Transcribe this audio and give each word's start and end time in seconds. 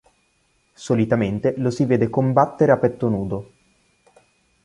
Solitamente 0.73 1.53
lo 1.57 1.69
si 1.69 1.85
vede 1.85 2.09
combattere 2.09 2.71
a 2.71 2.77
petto 2.77 3.07
nudo. 3.07 3.51